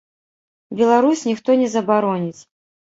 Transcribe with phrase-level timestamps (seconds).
[0.81, 2.41] Беларусь, ніхто не забароніць.